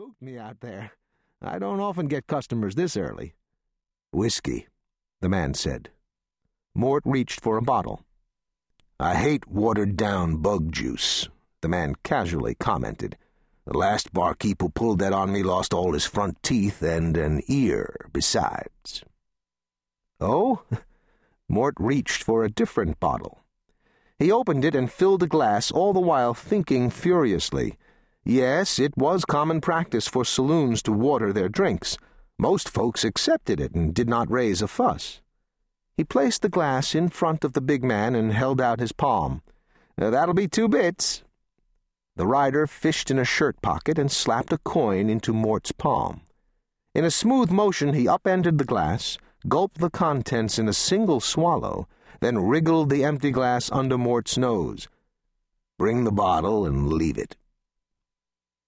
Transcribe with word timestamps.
spooked 0.00 0.22
me 0.22 0.38
out 0.38 0.60
there. 0.60 0.92
I 1.42 1.58
don't 1.58 1.78
often 1.78 2.08
get 2.08 2.26
customers 2.26 2.74
this 2.74 2.96
early. 2.96 3.34
Whiskey, 4.12 4.66
the 5.20 5.28
man 5.28 5.52
said. 5.52 5.90
Mort 6.74 7.02
reached 7.04 7.42
for 7.42 7.58
a 7.58 7.62
bottle. 7.62 8.00
I 8.98 9.16
hate 9.16 9.46
watered 9.46 9.98
down 9.98 10.38
bug 10.38 10.72
juice, 10.72 11.28
the 11.60 11.68
man 11.68 11.96
casually 12.02 12.54
commented. 12.54 13.18
The 13.66 13.76
last 13.76 14.10
barkeep 14.14 14.62
who 14.62 14.70
pulled 14.70 15.00
that 15.00 15.12
on 15.12 15.32
me 15.32 15.42
lost 15.42 15.74
all 15.74 15.92
his 15.92 16.06
front 16.06 16.42
teeth 16.42 16.80
and 16.80 17.14
an 17.18 17.42
ear 17.46 18.08
besides. 18.10 19.04
Oh? 20.18 20.62
Mort 21.46 21.74
reached 21.78 22.22
for 22.22 22.42
a 22.42 22.50
different 22.50 23.00
bottle. 23.00 23.40
He 24.18 24.32
opened 24.32 24.64
it 24.64 24.74
and 24.74 24.90
filled 24.90 25.22
a 25.22 25.26
glass, 25.26 25.70
all 25.70 25.92
the 25.92 26.00
while 26.00 26.32
thinking 26.32 26.88
furiously. 26.88 27.76
Yes, 28.24 28.78
it 28.78 28.96
was 28.96 29.24
common 29.24 29.60
practice 29.60 30.06
for 30.06 30.24
saloons 30.24 30.82
to 30.82 30.92
water 30.92 31.32
their 31.32 31.48
drinks. 31.48 31.96
Most 32.38 32.68
folks 32.68 33.04
accepted 33.04 33.60
it 33.60 33.74
and 33.74 33.94
did 33.94 34.08
not 34.08 34.30
raise 34.30 34.60
a 34.62 34.68
fuss. 34.68 35.20
He 35.96 36.04
placed 36.04 36.42
the 36.42 36.48
glass 36.48 36.94
in 36.94 37.08
front 37.08 37.44
of 37.44 37.54
the 37.54 37.60
big 37.60 37.82
man 37.82 38.14
and 38.14 38.32
held 38.32 38.60
out 38.60 38.80
his 38.80 38.92
palm. 38.92 39.42
That'll 39.96 40.34
be 40.34 40.48
two 40.48 40.68
bits. 40.68 41.22
The 42.16 42.26
rider 42.26 42.66
fished 42.66 43.10
in 43.10 43.18
a 43.18 43.24
shirt 43.24 43.60
pocket 43.62 43.98
and 43.98 44.10
slapped 44.10 44.52
a 44.52 44.58
coin 44.58 45.08
into 45.08 45.32
Mort's 45.32 45.72
palm. 45.72 46.22
In 46.94 47.04
a 47.04 47.10
smooth 47.10 47.50
motion, 47.50 47.94
he 47.94 48.08
upended 48.08 48.58
the 48.58 48.64
glass, 48.64 49.16
gulped 49.48 49.78
the 49.78 49.90
contents 49.90 50.58
in 50.58 50.68
a 50.68 50.74
single 50.74 51.20
swallow, 51.20 51.86
then 52.20 52.38
wriggled 52.38 52.90
the 52.90 53.04
empty 53.04 53.30
glass 53.30 53.70
under 53.72 53.96
Mort's 53.96 54.36
nose. 54.36 54.88
Bring 55.78 56.04
the 56.04 56.12
bottle 56.12 56.66
and 56.66 56.92
leave 56.92 57.16
it. 57.16 57.36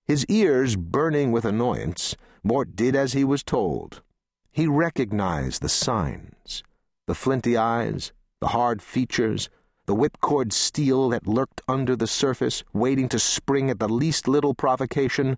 His 0.07 0.27
ears 0.27 0.77
burning 0.77 1.33
with 1.33 1.45
annoyance, 1.45 2.17
Mort 2.43 2.75
did 2.75 2.97
as 2.97 3.13
he 3.13 3.25
was 3.25 3.43
told. 3.43 4.03
He 4.51 4.67
recognized 4.67 5.63
the 5.63 5.69
signs 5.69 6.63
the 7.09 7.15
flinty 7.15 7.57
eyes, 7.57 8.13
the 8.41 8.49
hard 8.49 8.81
features, 8.81 9.51
the 9.87 9.95
whipcord 9.95 10.53
steel 10.53 11.09
that 11.09 11.27
lurked 11.27 11.61
under 11.67 11.97
the 11.97 12.07
surface, 12.07 12.63
waiting 12.73 13.09
to 13.09 13.19
spring 13.19 13.69
at 13.71 13.81
the 13.81 13.89
least 13.89 14.29
little 14.29 14.55
provocation. 14.55 15.37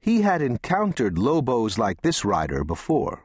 He 0.00 0.22
had 0.22 0.40
encountered 0.40 1.18
Lobos 1.18 1.78
like 1.78 2.02
this 2.02 2.24
rider 2.24 2.62
before. 2.62 3.24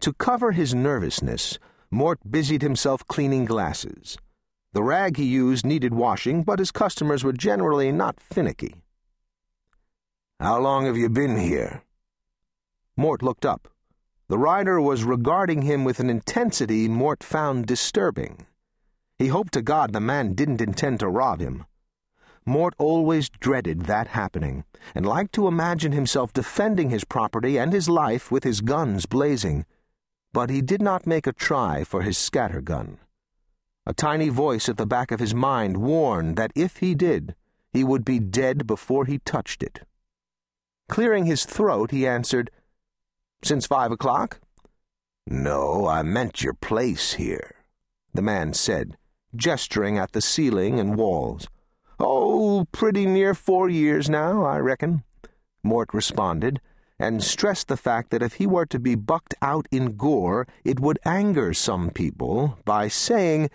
To 0.00 0.12
cover 0.12 0.52
his 0.52 0.74
nervousness, 0.74 1.58
Mort 1.90 2.18
busied 2.28 2.62
himself 2.62 3.06
cleaning 3.06 3.44
glasses. 3.44 4.18
The 4.72 4.82
rag 4.82 5.16
he 5.16 5.24
used 5.24 5.64
needed 5.64 5.94
washing, 5.94 6.42
but 6.42 6.58
his 6.58 6.72
customers 6.72 7.22
were 7.22 7.32
generally 7.32 7.92
not 7.92 8.18
finicky. 8.18 8.74
How 10.40 10.58
long 10.58 10.86
have 10.86 10.96
you 10.96 11.08
been 11.08 11.38
here? 11.38 11.82
Mort 12.96 13.22
looked 13.22 13.46
up. 13.46 13.68
The 14.28 14.38
rider 14.38 14.80
was 14.80 15.04
regarding 15.04 15.62
him 15.62 15.84
with 15.84 16.00
an 16.00 16.10
intensity 16.10 16.88
Mort 16.88 17.22
found 17.22 17.66
disturbing. 17.66 18.46
He 19.16 19.28
hoped 19.28 19.52
to 19.52 19.62
God 19.62 19.92
the 19.92 20.00
man 20.00 20.34
didn't 20.34 20.60
intend 20.60 21.00
to 21.00 21.08
rob 21.08 21.40
him. 21.40 21.66
Mort 22.44 22.74
always 22.78 23.28
dreaded 23.30 23.82
that 23.82 24.08
happening, 24.08 24.64
and 24.94 25.06
liked 25.06 25.32
to 25.34 25.46
imagine 25.46 25.92
himself 25.92 26.32
defending 26.32 26.90
his 26.90 27.04
property 27.04 27.56
and 27.56 27.72
his 27.72 27.88
life 27.88 28.30
with 28.30 28.44
his 28.44 28.60
guns 28.60 29.06
blazing. 29.06 29.64
But 30.32 30.50
he 30.50 30.60
did 30.60 30.82
not 30.82 31.06
make 31.06 31.26
a 31.26 31.32
try 31.32 31.84
for 31.84 32.02
his 32.02 32.18
scatter 32.18 32.60
gun. 32.60 32.98
A 33.86 33.94
tiny 33.94 34.30
voice 34.30 34.68
at 34.68 34.78
the 34.78 34.86
back 34.86 35.10
of 35.10 35.20
his 35.20 35.34
mind 35.34 35.76
warned 35.76 36.36
that 36.36 36.52
if 36.54 36.78
he 36.78 36.94
did, 36.94 37.34
he 37.72 37.84
would 37.84 38.04
be 38.04 38.18
dead 38.18 38.66
before 38.66 39.04
he 39.04 39.18
touched 39.20 39.62
it. 39.62 39.86
Clearing 40.88 41.26
his 41.26 41.44
throat, 41.44 41.90
he 41.90 42.06
answered, 42.06 42.50
Since 43.42 43.66
five 43.66 43.90
o'clock? 43.90 44.40
No, 45.26 45.86
I 45.86 46.02
meant 46.02 46.42
your 46.42 46.54
place 46.54 47.14
here, 47.14 47.54
the 48.12 48.22
man 48.22 48.52
said, 48.52 48.96
gesturing 49.34 49.96
at 49.96 50.12
the 50.12 50.20
ceiling 50.20 50.78
and 50.78 50.96
walls. 50.96 51.48
Oh, 51.98 52.66
pretty 52.72 53.06
near 53.06 53.34
four 53.34 53.68
years 53.68 54.10
now, 54.10 54.44
I 54.44 54.58
reckon, 54.58 55.04
Mort 55.62 55.94
responded 55.94 56.60
and 56.98 57.24
stressed 57.24 57.68
the 57.68 57.76
fact 57.76 58.10
that 58.10 58.22
if 58.22 58.34
he 58.34 58.46
were 58.46 58.66
to 58.66 58.78
be 58.78 58.94
bucked 58.94 59.34
out 59.42 59.66
in 59.70 59.96
gore, 59.96 60.46
it 60.64 60.78
would 60.78 60.98
anger 61.04 61.52
some 61.52 61.90
people 61.90 62.58
by 62.64 62.88
saying, 62.88 63.50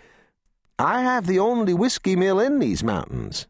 I 0.78 1.02
have 1.02 1.26
the 1.26 1.38
only 1.38 1.74
whiskey 1.74 2.16
mill 2.16 2.40
in 2.40 2.58
these 2.58 2.82
mountains. 2.82 3.46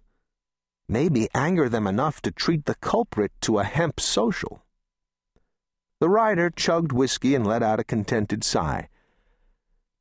Maybe 0.90 1.28
anger 1.32 1.68
them 1.68 1.86
enough 1.86 2.20
to 2.22 2.32
treat 2.32 2.64
the 2.64 2.74
culprit 2.74 3.30
to 3.42 3.60
a 3.60 3.64
hemp 3.64 4.00
social. 4.00 4.64
The 6.00 6.08
rider 6.08 6.50
chugged 6.50 6.90
whiskey 6.90 7.36
and 7.36 7.46
let 7.46 7.62
out 7.62 7.78
a 7.78 7.84
contented 7.84 8.42
sigh. 8.42 8.88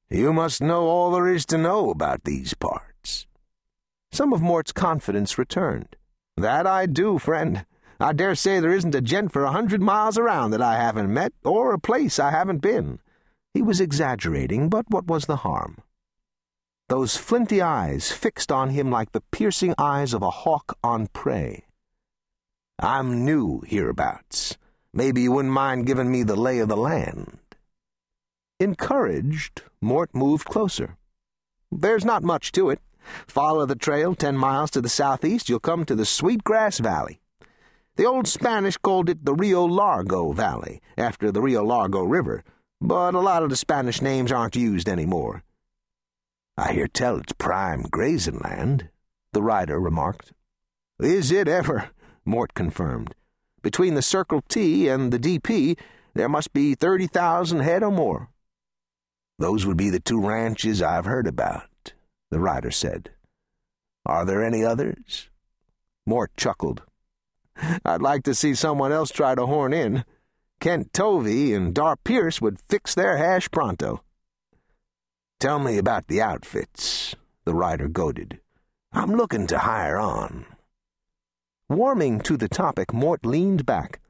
You 0.09 0.33
must 0.33 0.63
know 0.63 0.87
all 0.87 1.11
there 1.11 1.27
is 1.27 1.45
to 1.45 1.59
know 1.59 1.91
about 1.91 2.23
these 2.23 2.55
parts. 2.55 3.27
Some 4.11 4.33
of 4.33 4.41
Mort's 4.41 4.71
confidence 4.71 5.37
returned. 5.37 5.95
That 6.35 6.65
I 6.65 6.87
do, 6.87 7.19
friend. 7.19 7.67
I 7.99 8.11
dare 8.11 8.33
say 8.33 8.59
there 8.59 8.73
isn't 8.73 8.95
a 8.95 9.01
gent 9.01 9.31
for 9.31 9.43
a 9.43 9.51
hundred 9.51 9.83
miles 9.83 10.17
around 10.17 10.49
that 10.51 10.61
I 10.63 10.77
haven't 10.77 11.13
met, 11.13 11.33
or 11.45 11.71
a 11.71 11.79
place 11.79 12.17
I 12.17 12.31
haven't 12.31 12.63
been. 12.63 12.97
He 13.53 13.61
was 13.61 13.79
exaggerating, 13.79 14.69
but 14.69 14.89
what 14.89 15.05
was 15.05 15.27
the 15.27 15.35
harm? 15.45 15.83
Those 16.89 17.15
flinty 17.15 17.61
eyes 17.61 18.11
fixed 18.11 18.51
on 18.51 18.71
him 18.71 18.89
like 18.89 19.11
the 19.11 19.21
piercing 19.21 19.75
eyes 19.77 20.11
of 20.11 20.23
a 20.23 20.31
hawk 20.31 20.75
on 20.83 21.05
prey. 21.13 21.65
I'm 22.79 23.23
new 23.23 23.61
hereabouts. 23.61 24.57
Maybe 24.91 25.21
you 25.21 25.31
wouldn't 25.33 25.53
mind 25.53 25.85
giving 25.85 26.11
me 26.11 26.23
the 26.23 26.35
lay 26.35 26.57
of 26.57 26.67
the 26.67 26.75
land. 26.75 27.37
Encouraged, 28.59 29.61
Mort 29.79 30.09
moved 30.15 30.45
closer. 30.45 30.97
There's 31.71 32.03
not 32.03 32.23
much 32.23 32.51
to 32.53 32.71
it. 32.71 32.79
Follow 33.27 33.67
the 33.67 33.75
trail 33.75 34.15
ten 34.15 34.35
miles 34.35 34.71
to 34.71 34.81
the 34.81 34.89
southeast, 34.89 35.47
you'll 35.47 35.59
come 35.59 35.85
to 35.85 35.95
the 35.95 36.05
Sweetgrass 36.05 36.79
Valley. 36.79 37.21
The 37.97 38.05
old 38.05 38.27
Spanish 38.27 38.77
called 38.77 39.09
it 39.09 39.25
the 39.25 39.35
Rio 39.35 39.63
Largo 39.63 40.31
Valley, 40.31 40.81
after 40.97 41.31
the 41.31 41.41
Rio 41.41 41.63
Largo 41.63 42.01
River, 42.01 42.43
but 42.81 43.13
a 43.13 43.19
lot 43.19 43.43
of 43.43 43.51
the 43.51 43.55
Spanish 43.55 44.01
names 44.01 44.31
aren't 44.31 44.55
used 44.55 44.89
anymore. 44.89 45.43
I 46.59 46.73
hear 46.73 46.89
tell 46.89 47.15
it's 47.15 47.31
prime 47.31 47.83
grazing 47.83 48.39
land, 48.39 48.89
the 49.31 49.41
rider 49.41 49.79
remarked. 49.79 50.33
Is 50.99 51.31
it 51.31 51.47
ever? 51.47 51.91
Mort 52.25 52.53
confirmed. 52.53 53.15
Between 53.61 53.93
the 53.93 54.01
Circle 54.01 54.41
T 54.49 54.89
and 54.89 55.13
the 55.13 55.19
DP, 55.19 55.79
there 56.15 56.27
must 56.27 56.51
be 56.51 56.75
30,000 56.75 57.61
head 57.61 57.81
or 57.81 57.91
more. 57.91 58.27
Those 59.37 59.65
would 59.65 59.77
be 59.77 59.89
the 59.89 60.01
two 60.01 60.19
ranches 60.19 60.81
I've 60.81 61.05
heard 61.05 61.27
about, 61.27 61.93
the 62.29 62.41
rider 62.41 62.71
said. 62.71 63.11
Are 64.05 64.25
there 64.25 64.43
any 64.43 64.61
others? 64.61 65.29
Mort 66.05 66.31
chuckled. 66.35 66.81
I'd 67.85 68.01
like 68.01 68.23
to 68.23 68.35
see 68.35 68.53
someone 68.53 68.91
else 68.91 69.11
try 69.11 69.33
to 69.33 69.45
horn 69.45 69.71
in. 69.71 70.03
Kent 70.59 70.91
Tovey 70.91 71.53
and 71.53 71.73
Dar 71.73 71.95
Pierce 71.95 72.41
would 72.41 72.59
fix 72.59 72.93
their 72.93 73.15
hash 73.15 73.49
pronto. 73.49 74.03
Tell 75.39 75.59
me 75.59 75.77
about 75.77 76.07
the 76.07 76.21
outfits, 76.21 77.15
the 77.45 77.53
rider 77.53 77.87
goaded. 77.87 78.41
I'm 78.91 79.15
looking 79.15 79.47
to 79.47 79.59
hire 79.59 79.97
on. 79.97 80.45
Warming 81.69 82.19
to 82.21 82.35
the 82.35 82.49
topic, 82.49 82.91
Mort 82.91 83.25
leaned 83.25 83.65
back. 83.65 84.01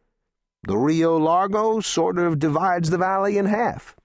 The 0.64 0.76
Rio 0.76 1.18
Largo 1.18 1.82
sort 1.82 2.18
of 2.18 2.40
divides 2.40 2.90
the 2.90 2.98
valley 2.98 3.38
in 3.38 3.46
half. 3.46 3.96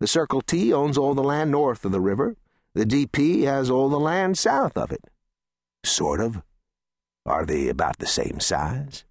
The 0.00 0.06
Circle 0.06 0.42
T 0.42 0.70
owns 0.70 0.98
all 0.98 1.14
the 1.14 1.22
land 1.22 1.50
north 1.50 1.86
of 1.86 1.92
the 1.92 2.00
river. 2.00 2.36
The 2.74 2.84
DP 2.84 3.44
has 3.44 3.70
all 3.70 3.88
the 3.88 3.98
land 3.98 4.36
south 4.36 4.76
of 4.76 4.92
it. 4.92 5.04
Sort 5.82 6.20
of. 6.20 6.42
Are 7.24 7.46
they 7.46 7.68
about 7.68 7.98
the 7.98 8.06
same 8.06 8.38
size? 8.38 9.04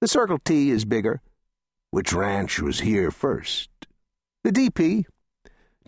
The 0.00 0.08
Circle 0.08 0.40
T 0.44 0.70
is 0.70 0.84
bigger. 0.84 1.20
Which 1.92 2.12
ranch 2.12 2.58
was 2.60 2.80
here 2.80 3.12
first? 3.12 3.70
The 4.42 4.50
DP. 4.50 5.04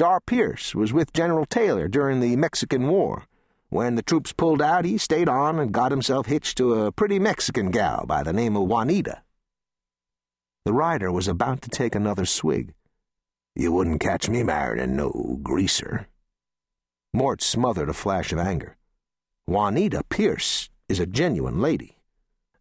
Dar 0.03 0.19
Pierce 0.19 0.75
was 0.75 0.93
with 0.93 1.13
General 1.13 1.47
Taylor 1.47 1.87
during 1.87 2.19
the 2.19 2.35
Mexican 2.35 2.89
War. 2.89 3.27
When 3.69 3.95
the 3.95 4.03
troops 4.03 4.33
pulled 4.33 4.61
out, 4.61 4.85
he 4.85 4.99
stayed 4.99 5.29
on 5.29 5.61
and 5.61 5.71
got 5.71 5.93
himself 5.93 6.27
hitched 6.27 6.59
to 6.59 6.75
a 6.75 6.91
pretty 6.91 7.21
Mexican 7.21 7.71
gal 7.71 8.05
by 8.05 8.25
the 8.25 8.33
name 8.33 8.57
of 8.57 8.65
Juanita. 8.65 9.23
The 10.65 10.73
rider 10.73 11.13
was 11.13 11.29
about 11.29 11.63
to 11.63 11.71
take 11.71 11.95
another 11.95 12.27
swig. 12.27 12.75
You 13.55 13.71
wouldn't 13.71 14.01
catch 14.01 14.29
me 14.29 14.43
marrying 14.43 14.97
no 14.97 15.39
greaser. 15.41 16.09
Mort 17.15 17.41
smothered 17.41 17.89
a 17.89 17.93
flash 17.93 18.33
of 18.33 18.41
anger. 18.41 18.77
Juanita 19.47 20.03
Pierce 20.09 20.69
is 20.89 20.99
a 20.99 21.07
genuine 21.07 21.61
lady. 21.61 21.97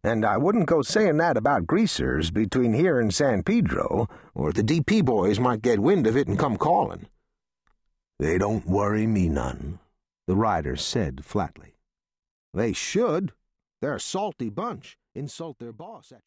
And 0.04 0.24
I 0.24 0.36
wouldn't 0.36 0.66
go 0.66 0.82
saying 0.82 1.16
that 1.16 1.36
about 1.36 1.66
greasers 1.66 2.30
between 2.30 2.72
here 2.72 3.00
and 3.00 3.12
San 3.12 3.42
Pedro, 3.42 4.08
or 4.32 4.52
the 4.52 4.62
DP 4.62 5.04
boys 5.04 5.40
might 5.40 5.60
get 5.60 5.80
wind 5.80 6.06
of 6.06 6.16
it 6.16 6.28
and 6.28 6.38
come 6.38 6.56
calling. 6.56 7.08
They 8.22 8.38
don't 8.38 8.64
worry 8.68 9.08
me 9.08 9.28
none, 9.28 9.80
the 10.28 10.36
rider 10.36 10.76
said 10.76 11.24
flatly. 11.24 11.74
They 12.54 12.72
should. 12.72 13.32
They're 13.80 13.96
a 13.96 14.00
salty 14.00 14.48
bunch. 14.48 14.96
Insult 15.12 15.58
their 15.58 15.72
boss 15.72 16.12
at 16.12 16.20